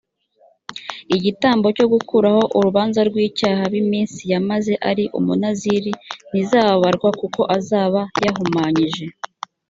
[1.15, 5.91] igitambo cyo gukuraho urubanza rw icyaha b iminsi yamaze ari umunaziri
[6.29, 9.05] ntizabarwa kuko azaba yahumanyije